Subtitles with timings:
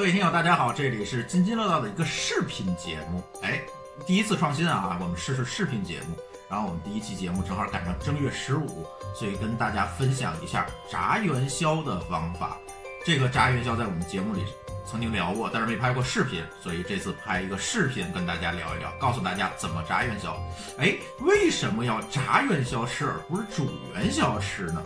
[0.00, 3.22] 各位听友，大家好，这里是津津乐道的一个视频节目。
[3.42, 3.60] 哎，
[4.06, 6.18] 第一次创新啊，我们试试视频节目。
[6.48, 12.56] 然后我们第一期节目正好赶上正月十五，所以跟大家分享一下炸元宵的方法。
[13.04, 14.42] 这个炸元宵在我们节目里
[14.86, 20.34] 曾经聊过，但是没拍过视频，所以这次拍一个视频跟大家聊一聊，告诉大家怎么炸元宵。
[20.78, 24.82] 哎，为什么要炸元宵吃而不是煮元宵吃呢？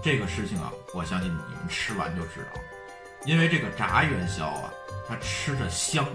[0.00, 2.60] 这个事情啊，我相信你们吃完就知道。
[3.26, 4.70] 因为这个炸元宵啊，
[5.08, 6.06] 它吃着香，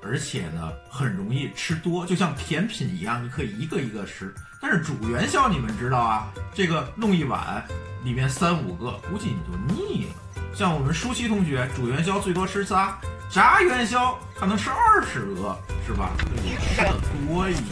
[0.00, 4.32] 而且呢很容易吃多，就像甜品一样，你可以一个一个吃。
[4.60, 7.64] 但是煮元宵你们知道啊，这个弄一碗，
[8.04, 10.14] 里面三五个，估计你就腻了。
[10.54, 12.96] 像我们舒淇同学煮元宵最多吃仨，
[13.30, 16.10] 炸元宵他能吃二十个，是吧？
[16.44, 16.94] 也吃的
[17.26, 17.62] 多一些。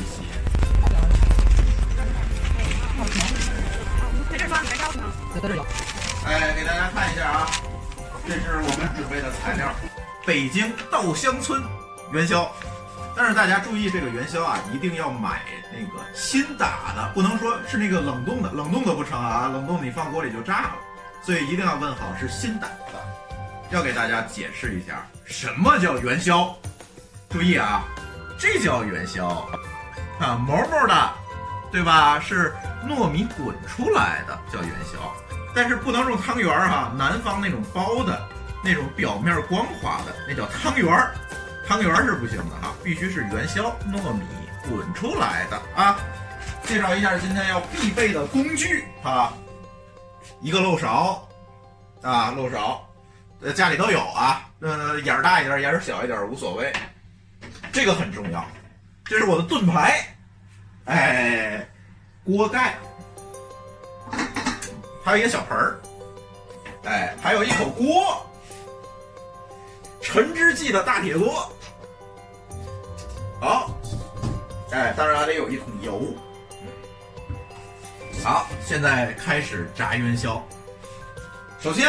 [5.35, 5.67] 在这儿有。
[6.25, 7.47] 哎，给大家看一下啊。
[8.27, 9.73] 这是我们准备的材料，
[10.27, 11.63] 北京稻香村
[12.13, 12.51] 元宵。
[13.15, 20.77] 但是大家注意，这个元宵啊，一定要买那个新打的，不能说是那个冷冻的，冷冻的不成啊，冷冻你放锅里就炸了。
[21.23, 22.77] 所以一定要问好是新打的。
[23.71, 26.55] 要给大家解释一下，什么叫元宵？
[27.31, 27.85] 注意啊，
[28.39, 29.27] 这叫元宵
[30.19, 31.11] 啊，毛毛的，
[31.73, 32.21] 对吧？
[32.21, 32.55] 是
[32.87, 35.15] 糯米滚出来的，叫元宵。
[35.57, 38.29] 但是不能用汤圆儿哈，南方那种包的，
[38.63, 41.15] 那种表面光滑的，那叫汤圆儿，
[41.67, 44.21] 汤圆儿是不行的哈，必须是元宵，糯米
[44.69, 45.99] 滚出来的啊。
[46.65, 49.33] 介绍一下今天要必备的工具哈，
[50.43, 51.27] 一个漏勺
[52.03, 52.87] 啊，漏勺，
[53.41, 56.71] 呃家里都有啊，呃眼儿大一点，眼儿小一点无所谓，
[57.73, 58.45] 这个很重要，
[59.07, 60.07] 这是我的盾牌，
[60.85, 61.67] 哎，
[62.27, 62.75] 锅盖。
[65.07, 65.79] 还有一个小盆儿，
[66.83, 68.27] 哎，还有一口锅，
[70.01, 71.49] 陈之记的大铁锅。
[73.41, 73.71] 好，
[74.73, 76.13] 哎，当然还得有一桶油。
[78.25, 80.45] 好，现在开始炸元宵。
[81.61, 81.87] 首先，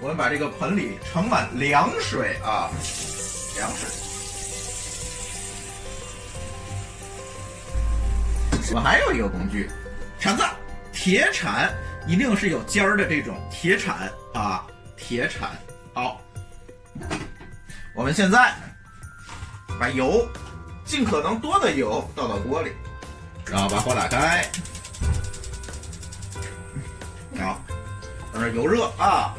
[0.00, 2.70] 我们把这个盆里盛满凉水啊，
[3.54, 3.86] 凉水。
[8.72, 9.70] 我还有一个工具，
[10.18, 10.42] 铲子，
[10.90, 11.70] 铁铲。
[12.06, 14.64] 一定是有尖儿的这种铁铲啊，
[14.96, 15.50] 铁铲。
[15.92, 16.20] 好，
[17.94, 18.54] 我们现在
[19.78, 20.26] 把油，
[20.84, 22.72] 尽可能多的油倒到锅里，
[23.46, 24.44] 然后把火打开。
[27.38, 27.60] 好，
[28.32, 29.34] 等着油热啊。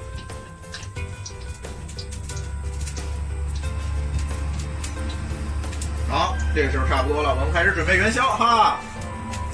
[6.09, 8.79] 好，这个时候差不多了，我们开始准备元宵哈。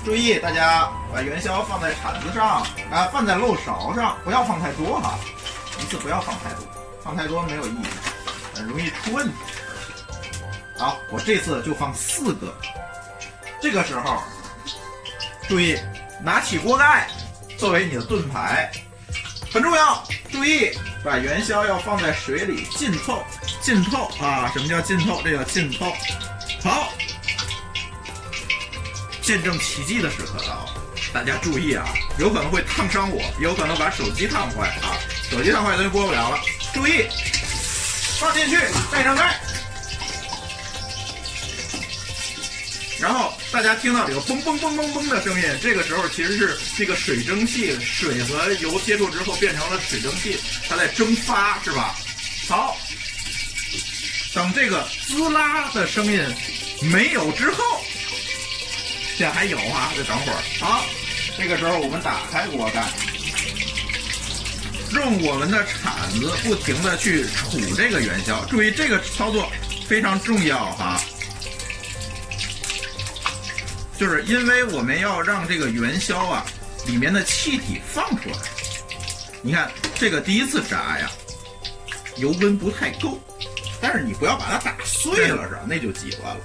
[0.03, 5.19] 注意，大家把元宵放在铲子上啊，放在漏勺上，不要放太多哈，
[5.79, 6.65] 一次不要放太多，
[7.03, 7.85] 放太多没有意义，
[8.55, 9.33] 很容易出问题。
[10.77, 12.55] 好，我这次就放四个。
[13.61, 14.21] 这个时候，
[15.47, 15.77] 注意
[16.23, 17.07] 拿起锅盖
[17.57, 18.71] 作为你的盾牌，
[19.53, 20.03] 很重要。
[20.31, 20.71] 注意
[21.03, 23.21] 把元宵要放在水里浸透，
[23.61, 24.49] 浸透啊！
[24.53, 25.21] 什么叫浸透？
[25.21, 25.91] 这叫浸透。
[26.63, 26.87] 好。
[29.21, 30.80] 见证奇迹的时刻到了，
[31.13, 31.85] 大家注意啊，
[32.17, 34.95] 有可能会烫伤我，有可能把手机烫坏啊，
[35.29, 36.39] 手机烫坏咱就播不了了。
[36.73, 37.05] 注意，
[38.17, 38.55] 放进去，
[38.89, 39.39] 盖上盖，
[42.97, 50.39] 然后大家听到这个嘣嘣嘣嘣嘣的声音，这个时候其实是这个水蒸气，水和油接触之后变成了水蒸气，
[50.69, 51.93] 它在蒸发，是吧？
[52.47, 52.77] 好，
[54.33, 56.23] 等这个滋啦的声音
[56.81, 57.63] 没有之后。
[59.17, 60.41] 现在还有啊，再等会儿。
[60.59, 60.83] 好，
[61.37, 62.85] 这个时候我们打开锅盖，
[64.93, 68.43] 用我们的铲子不停的去杵这个元宵。
[68.45, 69.51] 注意这个操作
[69.87, 71.01] 非常重要哈，
[73.97, 76.45] 就是因为我们要让这个元宵啊
[76.85, 78.37] 里面的气体放出来。
[79.41, 81.09] 你看这个第一次炸呀，
[82.17, 83.19] 油温不太够，
[83.81, 85.61] 但是你不要把它打碎了是吧？
[85.65, 86.41] 那就极端了。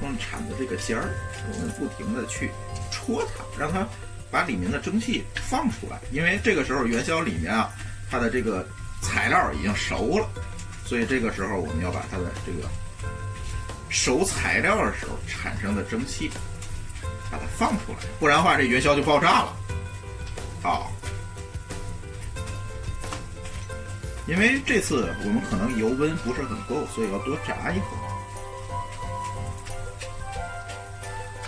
[0.00, 1.10] 用铲子这个尖儿，
[1.52, 2.50] 我们不停的去
[2.90, 3.86] 戳它，让它
[4.30, 5.98] 把里面的蒸汽放出来。
[6.12, 7.70] 因为这个时候元宵里面啊，
[8.10, 8.66] 它的这个
[9.02, 10.28] 材料已经熟了，
[10.84, 12.68] 所以这个时候我们要把它的这个
[13.88, 16.30] 熟材料的时候产生的蒸汽
[17.30, 19.56] 把它放出来，不然的话这元宵就爆炸了。
[20.62, 20.90] 好，
[24.26, 28.04] 因为这次我们可能油温不是很够，所以要多炸一会儿。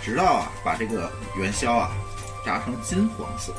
[0.03, 1.91] 直到啊，把这个元宵啊
[2.45, 3.53] 炸成金黄色，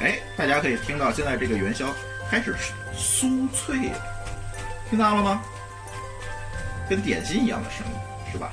[0.00, 1.86] 哎，大家可以听到现在这个元宵
[2.30, 2.56] 开始
[2.96, 4.00] 酥脆了，
[4.88, 5.42] 听到了吗？
[6.88, 7.92] 跟点心一样的声音，
[8.32, 8.50] 是吧？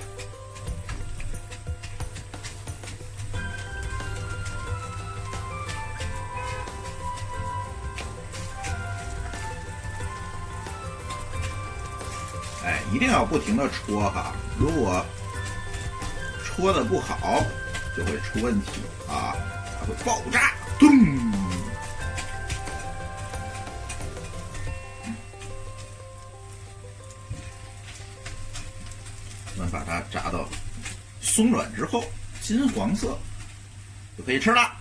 [12.65, 15.03] 哎，一定要不停的戳哈，如果
[16.43, 17.41] 戳的不好，
[17.99, 18.71] 就会出问题
[19.09, 19.35] 啊，
[19.77, 20.87] 它会爆炸，咚！
[29.57, 30.47] 我们把它炸到
[31.19, 32.05] 松软之后，
[32.39, 33.19] 金黄色，
[34.17, 34.71] 就可以吃了。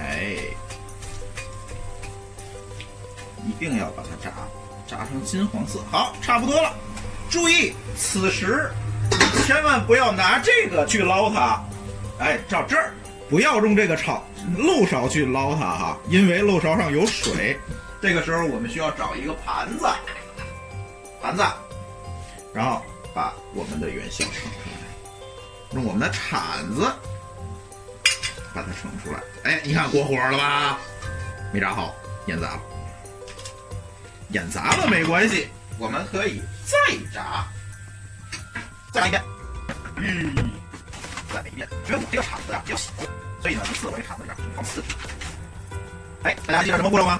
[0.00, 0.38] 哎。
[3.46, 4.32] 一定要把它炸，
[4.88, 5.80] 炸成金黄色。
[5.88, 6.74] 好，差不多了。
[7.30, 8.70] 注意，此时
[9.46, 11.62] 千万不要拿这个去捞它。
[12.18, 12.92] 哎，照这儿，
[13.30, 14.22] 不要用这个炒
[14.58, 17.58] 漏勺去捞它哈，因为漏勺上有水。
[18.02, 19.86] 这个时候我们需要找一个盘子，
[21.22, 21.44] 盘子，
[22.52, 22.82] 然后
[23.14, 26.40] 把我们的元宵盛出来，用我们的铲
[26.74, 26.90] 子
[28.52, 29.22] 把它盛出来。
[29.44, 30.78] 哎，你看过火了吧？
[31.52, 31.94] 没炸好，
[32.26, 32.60] 烟砸了。
[34.30, 35.48] 演砸了没关系，
[35.80, 36.76] 我们可以再
[37.10, 37.46] 炸，
[38.92, 39.24] 再来一遍，
[39.96, 40.50] 嗯，
[41.32, 41.66] 再来一遍。
[41.86, 42.92] 因为我这个铲子呀比较小，
[43.40, 44.94] 所以呢一次我这铲子里边只能放四只。
[46.22, 47.18] 哎，大家记得什么步骤吗？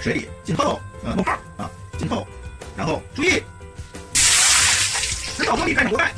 [0.00, 2.26] 水里浸透，呃，冒泡啊，浸透，
[2.76, 3.40] 然后注意，
[5.36, 6.12] 直到锅里盖上锅盖。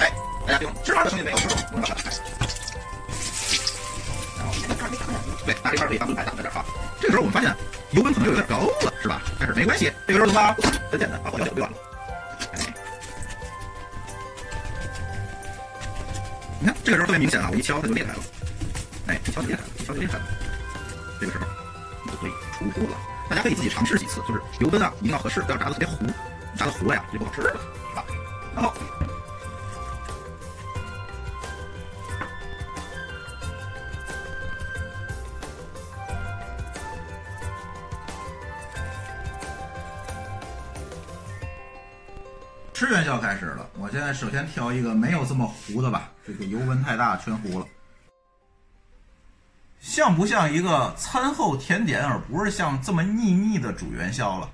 [0.00, 0.12] 哎，
[0.46, 1.38] 大家听，吱哇的声音没有？
[1.72, 2.10] 我们把它打开。
[5.46, 6.53] 对，拿这块可以当盾牌挡在这儿。
[7.14, 7.54] 时候我们发现
[7.92, 9.22] 油温可能有点高了，是吧？
[9.38, 10.56] 但是没关系，这个时候怎么办？
[10.90, 11.76] 很简单，把火调小就完了。
[16.60, 18.18] 你看这个时候特别明显啊，我一敲它就裂开了。
[19.06, 20.24] 哎，一敲就裂开了，一敲就裂开了。
[21.20, 21.46] 这个时候
[22.04, 22.96] 你就可以出锅了。
[23.30, 26.04] 大家可以自己尝试几次，就是油温啊一定要合适，不要炸的特别糊，
[26.56, 27.50] 炸的糊了呀就不好吃了，
[27.90, 28.04] 是吧？
[28.56, 28.72] 然后。
[42.84, 47.66] 吃元宵开始了，我现在首先挑一个没有这么糊的吧，这个油温太大全糊了，
[49.80, 54.50] 像不像一个餐后甜点，而不是像这么腻腻的煮元宵了？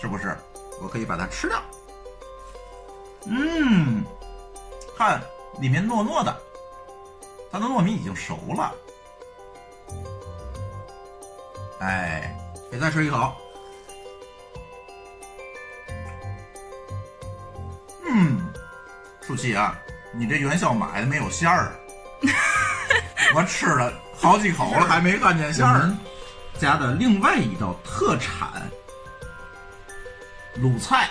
[0.00, 0.34] 是不是？
[0.80, 1.62] 我可以把它吃掉。
[3.26, 4.02] 嗯，
[4.96, 5.20] 看
[5.60, 6.34] 里面糯糯的，
[7.52, 8.74] 它的糯米已经熟了。
[11.80, 12.34] 哎，
[12.70, 13.36] 可以再吃一口。
[19.34, 19.76] 舒淇啊，
[20.12, 21.72] 你这元宵买的没有馅儿，
[23.34, 25.92] 我吃了好几口了， 还没看见馅儿。
[26.56, 28.62] 家的另外一道特产
[30.62, 31.10] 卤菜，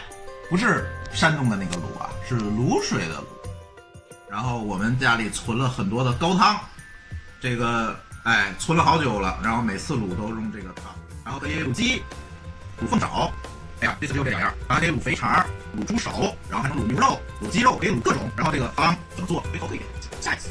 [0.49, 3.25] 不是山东的那个卤啊，是卤水的卤。
[4.29, 6.57] 然后我们家里存了很多的高汤，
[7.41, 7.93] 这个
[8.23, 10.85] 哎存了好久了，然后每次卤都用这个汤。
[11.25, 12.01] 然后可以卤鸡、
[12.81, 13.29] 卤凤爪。
[14.03, 15.45] 这次就这两样，还可以卤肥肠、
[15.79, 18.29] 卤猪手，然后还能卤牛肉、卤鸡肉，可以卤各种。
[18.35, 19.39] 然后这个汤怎么做？
[19.53, 19.81] 回头可以
[20.19, 20.49] 下一次。